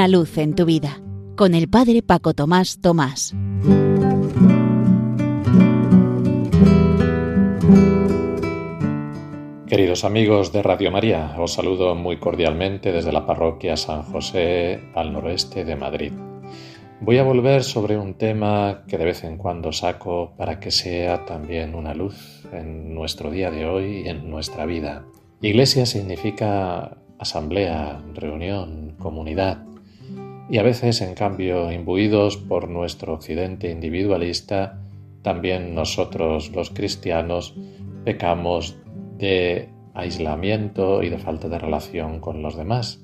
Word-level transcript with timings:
Una 0.00 0.08
luz 0.08 0.38
en 0.38 0.54
tu 0.54 0.64
vida 0.64 0.98
con 1.36 1.54
el 1.54 1.68
Padre 1.68 2.00
Paco 2.00 2.32
Tomás 2.32 2.80
Tomás. 2.80 3.34
Queridos 9.66 10.04
amigos 10.04 10.54
de 10.54 10.62
Radio 10.62 10.90
María, 10.90 11.34
os 11.38 11.52
saludo 11.52 11.94
muy 11.94 12.16
cordialmente 12.16 12.92
desde 12.92 13.12
la 13.12 13.26
parroquia 13.26 13.76
San 13.76 14.02
José 14.04 14.80
al 14.94 15.12
noroeste 15.12 15.66
de 15.66 15.76
Madrid. 15.76 16.12
Voy 17.02 17.18
a 17.18 17.22
volver 17.22 17.62
sobre 17.62 17.98
un 17.98 18.14
tema 18.14 18.84
que 18.88 18.96
de 18.96 19.04
vez 19.04 19.22
en 19.24 19.36
cuando 19.36 19.70
saco 19.70 20.32
para 20.38 20.60
que 20.60 20.70
sea 20.70 21.26
también 21.26 21.74
una 21.74 21.92
luz 21.92 22.46
en 22.54 22.94
nuestro 22.94 23.30
día 23.30 23.50
de 23.50 23.66
hoy 23.66 24.04
y 24.06 24.08
en 24.08 24.30
nuestra 24.30 24.64
vida. 24.64 25.04
Iglesia 25.42 25.84
significa 25.84 26.96
asamblea, 27.18 28.00
reunión, 28.14 28.94
comunidad. 28.98 29.66
Y 30.50 30.58
a 30.58 30.64
veces, 30.64 31.00
en 31.00 31.14
cambio, 31.14 31.70
imbuidos 31.70 32.36
por 32.36 32.68
nuestro 32.68 33.14
occidente 33.14 33.70
individualista, 33.70 34.82
también 35.22 35.76
nosotros 35.76 36.50
los 36.50 36.70
cristianos 36.70 37.54
pecamos 38.04 38.76
de 39.16 39.68
aislamiento 39.94 41.04
y 41.04 41.08
de 41.08 41.18
falta 41.18 41.48
de 41.48 41.58
relación 41.60 42.18
con 42.18 42.42
los 42.42 42.56
demás, 42.56 43.00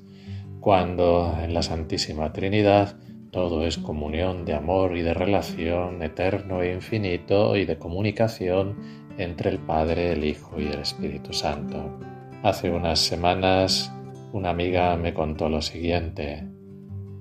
cuando 0.59 1.37
en 1.41 1.53
la 1.53 1.61
Santísima 1.61 2.33
Trinidad 2.33 2.97
todo 3.31 3.65
es 3.65 3.77
comunión 3.77 4.43
de 4.43 4.53
amor 4.53 4.97
y 4.97 5.01
de 5.01 5.13
relación 5.13 6.03
eterno 6.03 6.61
e 6.61 6.73
infinito 6.73 7.55
y 7.55 7.63
de 7.63 7.77
comunicación 7.77 8.75
entre 9.17 9.51
el 9.51 9.59
Padre, 9.59 10.11
el 10.11 10.25
Hijo 10.25 10.59
y 10.59 10.67
el 10.67 10.79
Espíritu 10.79 11.31
Santo. 11.31 11.97
Hace 12.43 12.69
unas 12.69 12.99
semanas 12.99 13.89
una 14.33 14.49
amiga 14.49 14.97
me 14.97 15.13
contó 15.13 15.47
lo 15.47 15.61
siguiente. 15.61 16.56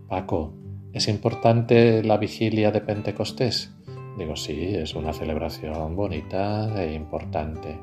Paco, 0.08 0.54
¿es 0.92 1.08
importante 1.08 2.04
la 2.04 2.16
vigilia 2.16 2.70
de 2.70 2.80
Pentecostés? 2.80 3.74
Digo, 4.16 4.36
sí, 4.36 4.74
es 4.74 4.94
una 4.94 5.12
celebración 5.12 5.96
bonita 5.96 6.82
e 6.82 6.94
importante. 6.94 7.76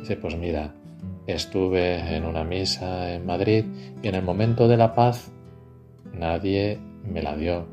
Dice, 0.00 0.16
pues 0.16 0.36
mira, 0.36 0.74
estuve 1.28 2.16
en 2.16 2.24
una 2.24 2.42
misa 2.42 3.14
en 3.14 3.24
Madrid 3.24 3.64
y 4.02 4.08
en 4.08 4.14
el 4.16 4.22
momento 4.22 4.66
de 4.66 4.76
la 4.76 4.94
paz 4.94 5.30
nadie 6.12 6.78
me 7.04 7.22
la 7.22 7.36
dio. 7.36 7.66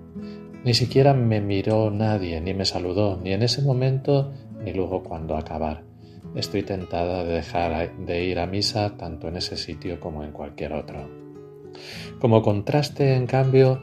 Ni 0.64 0.75
siquiera 0.75 1.14
me 1.16 1.42
miró 1.42 1.90
nadie, 1.90 2.40
ni 2.40 2.53
me 2.53 2.66
saludó, 2.66 3.18
ni 3.18 3.34
en 3.34 3.42
ese 3.42 3.64
momento, 3.64 4.31
ni 4.64 4.73
luego 4.73 5.02
cuando 5.02 5.36
acabar. 5.36 5.84
Estoy 6.36 6.62
tentada 6.62 7.23
de 7.23 7.34
dejar 7.34 7.98
de 8.06 8.25
ir 8.25 8.38
a 8.40 8.45
misa 8.45 8.95
tanto 8.95 9.28
en 9.28 9.38
ese 9.38 9.58
sitio 9.58 10.00
como 10.00 10.23
en 10.23 10.31
cualquier 10.31 10.73
otro. 10.73 11.27
Como 12.20 12.42
contraste, 12.42 13.16
en 13.16 13.28
cambio, 13.28 13.81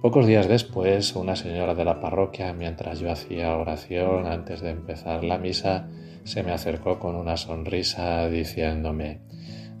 pocos 0.00 0.26
días 0.26 0.48
después, 0.48 1.14
una 1.16 1.36
señora 1.36 1.74
de 1.74 1.84
la 1.84 2.00
parroquia, 2.00 2.52
mientras 2.52 3.00
yo 3.00 3.10
hacía 3.10 3.56
oración 3.56 4.26
antes 4.26 4.60
de 4.60 4.70
empezar 4.70 5.24
la 5.24 5.38
misa, 5.38 5.88
se 6.24 6.42
me 6.42 6.52
acercó 6.52 6.98
con 6.98 7.14
una 7.16 7.36
sonrisa 7.36 8.28
diciéndome, 8.28 9.20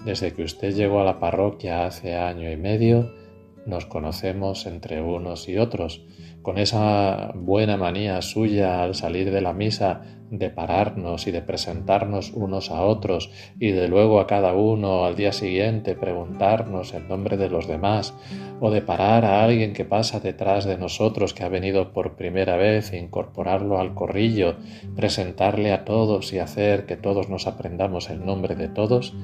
desde 0.04 0.32
que 0.32 0.42
usted 0.42 0.74
llegó 0.74 1.00
a 1.00 1.04
la 1.04 1.18
parroquia 1.20 1.86
hace 1.86 2.16
año 2.16 2.50
y 2.50 2.56
medio, 2.56 3.12
nos 3.66 3.86
conocemos 3.86 4.66
entre 4.66 5.00
unos 5.00 5.48
y 5.48 5.58
otros, 5.58 6.04
con 6.42 6.58
esa 6.58 7.32
buena 7.34 7.76
manía 7.76 8.20
suya 8.22 8.82
al 8.82 8.94
salir 8.94 9.30
de 9.30 9.40
la 9.40 9.52
misa 9.52 10.02
de 10.32 10.48
pararnos 10.48 11.26
y 11.26 11.30
de 11.30 11.42
presentarnos 11.42 12.32
unos 12.32 12.70
a 12.70 12.82
otros 12.82 13.30
y 13.60 13.70
de 13.72 13.86
luego 13.86 14.18
a 14.18 14.26
cada 14.26 14.54
uno 14.54 15.04
al 15.04 15.14
día 15.14 15.30
siguiente 15.30 15.94
preguntarnos 15.94 16.94
el 16.94 17.06
nombre 17.06 17.36
de 17.36 17.50
los 17.50 17.68
demás 17.68 18.14
o 18.58 18.70
de 18.70 18.80
parar 18.80 19.26
a 19.26 19.44
alguien 19.44 19.74
que 19.74 19.84
pasa 19.84 20.20
detrás 20.20 20.64
de 20.64 20.78
nosotros 20.78 21.34
que 21.34 21.44
ha 21.44 21.50
venido 21.50 21.92
por 21.92 22.16
primera 22.16 22.56
vez 22.56 22.94
e 22.94 22.98
incorporarlo 22.98 23.78
al 23.78 23.94
corrillo, 23.94 24.56
presentarle 24.96 25.70
a 25.70 25.84
todos 25.84 26.32
y 26.32 26.38
hacer 26.38 26.86
que 26.86 26.96
todos 26.96 27.28
nos 27.28 27.46
aprendamos 27.46 28.08
el 28.08 28.24
nombre 28.24 28.54
de 28.54 28.68
todos, 28.68 29.14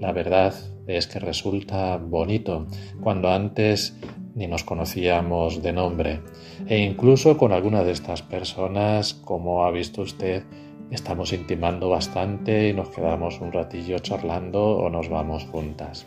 la 0.00 0.10
verdad 0.10 0.54
es 0.88 1.06
que 1.06 1.20
resulta 1.20 1.96
bonito 1.98 2.66
cuando 3.00 3.30
antes 3.30 3.96
ni 4.34 4.46
nos 4.46 4.64
conocíamos 4.64 5.62
de 5.62 5.72
nombre. 5.72 6.20
E 6.66 6.78
incluso 6.78 7.36
con 7.36 7.52
alguna 7.52 7.84
de 7.84 7.92
estas 7.92 8.22
personas, 8.22 9.14
como 9.14 9.64
ha 9.64 9.70
visto 9.70 10.02
usted, 10.02 10.44
estamos 10.90 11.32
intimando 11.32 11.88
bastante 11.88 12.68
y 12.68 12.72
nos 12.72 12.88
quedamos 12.88 13.40
un 13.40 13.52
ratillo 13.52 13.98
charlando 13.98 14.62
o 14.62 14.90
nos 14.90 15.08
vamos 15.08 15.44
juntas. 15.44 16.06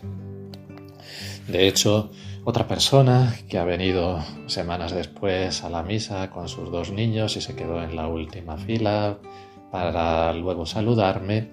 De 1.48 1.68
hecho, 1.68 2.10
otra 2.44 2.68
persona 2.68 3.36
que 3.50 3.58
ha 3.58 3.66
venido 3.66 4.20
semanas 4.48 4.94
después 4.94 5.64
a 5.64 5.70
la 5.70 5.84
misa 5.84 6.30
con 6.32 6.48
sus 6.48 6.72
dos 6.72 6.92
niños 6.92 7.38
y 7.38 7.42
se 7.42 7.56
quedó 7.56 7.84
en 7.84 7.96
la 7.96 8.08
última 8.08 8.58
fila 8.58 9.20
para 9.72 10.34
luego 10.34 10.66
saludarme, 10.66 11.52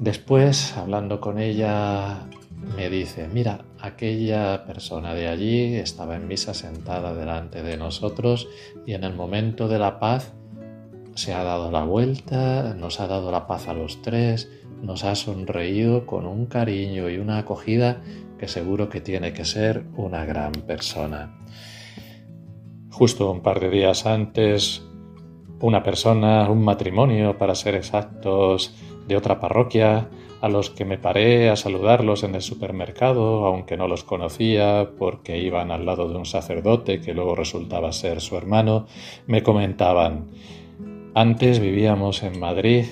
después, 0.00 0.76
hablando 0.76 1.20
con 1.20 1.38
ella, 1.38 2.28
me 2.76 2.90
dice, 2.90 3.28
mira, 3.28 3.64
aquella 3.80 4.64
persona 4.64 5.14
de 5.14 5.28
allí 5.28 5.74
estaba 5.76 6.16
en 6.16 6.28
misa 6.28 6.54
sentada 6.54 7.14
delante 7.14 7.62
de 7.62 7.76
nosotros 7.76 8.48
y 8.86 8.94
en 8.94 9.04
el 9.04 9.14
momento 9.14 9.68
de 9.68 9.78
la 9.78 9.98
paz 9.98 10.34
se 11.14 11.34
ha 11.34 11.42
dado 11.42 11.70
la 11.70 11.84
vuelta, 11.84 12.74
nos 12.74 13.00
ha 13.00 13.06
dado 13.06 13.32
la 13.32 13.46
paz 13.46 13.68
a 13.68 13.74
los 13.74 14.02
tres, 14.02 14.50
nos 14.82 15.04
ha 15.04 15.14
sonreído 15.14 16.06
con 16.06 16.26
un 16.26 16.46
cariño 16.46 17.10
y 17.10 17.18
una 17.18 17.38
acogida 17.38 18.02
que 18.38 18.46
seguro 18.46 18.88
que 18.88 19.00
tiene 19.00 19.32
que 19.32 19.44
ser 19.44 19.84
una 19.96 20.24
gran 20.24 20.52
persona. 20.52 21.36
Justo 22.90 23.30
un 23.30 23.42
par 23.42 23.60
de 23.60 23.70
días 23.70 24.06
antes, 24.06 24.82
una 25.60 25.82
persona, 25.82 26.48
un 26.48 26.62
matrimonio 26.62 27.36
para 27.36 27.54
ser 27.54 27.74
exactos, 27.74 28.74
de 29.08 29.16
otra 29.16 29.40
parroquia, 29.40 30.08
a 30.40 30.48
los 30.48 30.70
que 30.70 30.84
me 30.84 30.98
paré 30.98 31.50
a 31.50 31.56
saludarlos 31.56 32.22
en 32.22 32.34
el 32.34 32.42
supermercado, 32.42 33.46
aunque 33.46 33.76
no 33.76 33.88
los 33.88 34.04
conocía 34.04 34.90
porque 34.98 35.38
iban 35.38 35.72
al 35.72 35.86
lado 35.86 36.08
de 36.08 36.16
un 36.16 36.26
sacerdote 36.26 37.00
que 37.00 37.14
luego 37.14 37.34
resultaba 37.34 37.90
ser 37.92 38.20
su 38.20 38.36
hermano, 38.36 38.86
me 39.26 39.42
comentaban, 39.42 40.28
antes 41.14 41.58
vivíamos 41.58 42.22
en 42.22 42.38
Madrid, 42.38 42.84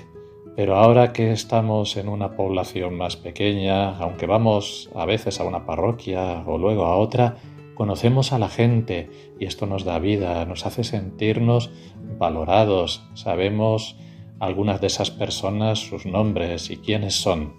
pero 0.56 0.76
ahora 0.76 1.12
que 1.12 1.30
estamos 1.30 1.96
en 1.96 2.08
una 2.08 2.34
población 2.34 2.96
más 2.96 3.16
pequeña, 3.16 3.96
aunque 3.98 4.26
vamos 4.26 4.90
a 4.94 5.04
veces 5.04 5.38
a 5.38 5.44
una 5.44 5.66
parroquia 5.66 6.42
o 6.46 6.58
luego 6.58 6.86
a 6.86 6.96
otra, 6.96 7.36
conocemos 7.74 8.32
a 8.32 8.38
la 8.38 8.48
gente 8.48 9.10
y 9.38 9.44
esto 9.44 9.66
nos 9.66 9.84
da 9.84 9.98
vida, 9.98 10.44
nos 10.46 10.66
hace 10.66 10.82
sentirnos 10.82 11.70
valorados, 12.18 13.06
sabemos 13.14 13.96
algunas 14.40 14.80
de 14.80 14.88
esas 14.88 15.10
personas, 15.10 15.78
sus 15.78 16.06
nombres 16.06 16.70
y 16.70 16.76
quiénes 16.76 17.14
son. 17.14 17.54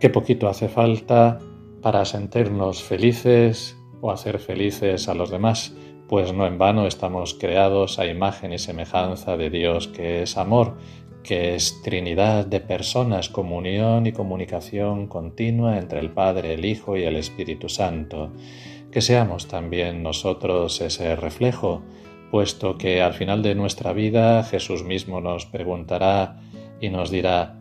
Qué 0.00 0.10
poquito 0.10 0.48
hace 0.48 0.68
falta 0.68 1.38
para 1.82 2.04
sentirnos 2.04 2.82
felices 2.82 3.76
o 4.00 4.10
hacer 4.10 4.38
felices 4.38 5.08
a 5.08 5.14
los 5.14 5.30
demás, 5.30 5.74
pues 6.08 6.32
no 6.32 6.46
en 6.46 6.58
vano 6.58 6.86
estamos 6.86 7.34
creados 7.34 7.98
a 7.98 8.06
imagen 8.06 8.52
y 8.52 8.58
semejanza 8.58 9.36
de 9.36 9.50
Dios 9.50 9.88
que 9.88 10.22
es 10.22 10.36
amor, 10.36 10.76
que 11.22 11.54
es 11.56 11.82
Trinidad 11.82 12.46
de 12.46 12.60
personas, 12.60 13.28
comunión 13.28 14.06
y 14.06 14.12
comunicación 14.12 15.08
continua 15.08 15.78
entre 15.78 15.98
el 15.98 16.10
Padre, 16.10 16.54
el 16.54 16.64
Hijo 16.64 16.96
y 16.96 17.02
el 17.02 17.16
Espíritu 17.16 17.68
Santo. 17.68 18.32
Que 18.92 19.00
seamos 19.00 19.48
también 19.48 20.02
nosotros 20.02 20.80
ese 20.80 21.16
reflejo 21.16 21.82
puesto 22.30 22.78
que 22.78 23.02
al 23.02 23.14
final 23.14 23.42
de 23.42 23.54
nuestra 23.54 23.92
vida 23.92 24.42
Jesús 24.44 24.84
mismo 24.84 25.20
nos 25.20 25.46
preguntará 25.46 26.40
y 26.80 26.90
nos 26.90 27.10
dirá, 27.10 27.56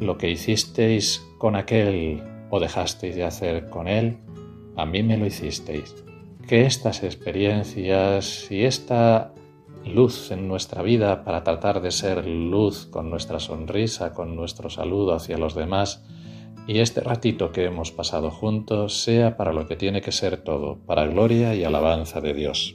lo 0.00 0.18
que 0.18 0.30
hicisteis 0.30 1.26
con 1.38 1.56
aquel 1.56 2.22
o 2.50 2.60
dejasteis 2.60 3.16
de 3.16 3.24
hacer 3.24 3.68
con 3.68 3.88
él, 3.88 4.18
a 4.76 4.86
mí 4.86 5.02
me 5.02 5.16
lo 5.16 5.26
hicisteis. 5.26 5.94
Que 6.46 6.66
estas 6.66 7.02
experiencias 7.02 8.50
y 8.50 8.64
esta 8.64 9.32
luz 9.84 10.30
en 10.30 10.48
nuestra 10.48 10.82
vida 10.82 11.24
para 11.24 11.44
tratar 11.44 11.80
de 11.80 11.90
ser 11.90 12.26
luz 12.26 12.86
con 12.86 13.10
nuestra 13.10 13.40
sonrisa, 13.40 14.12
con 14.12 14.36
nuestro 14.36 14.70
saludo 14.70 15.14
hacia 15.14 15.38
los 15.38 15.54
demás, 15.54 16.04
y 16.66 16.80
este 16.80 17.00
ratito 17.00 17.52
que 17.52 17.64
hemos 17.64 17.92
pasado 17.92 18.30
juntos 18.30 19.02
sea 19.02 19.36
para 19.36 19.52
lo 19.52 19.68
que 19.68 19.76
tiene 19.76 20.02
que 20.02 20.12
ser 20.12 20.38
todo, 20.38 20.78
para 20.84 21.06
gloria 21.06 21.54
y 21.54 21.64
alabanza 21.64 22.20
de 22.20 22.34
Dios. 22.34 22.74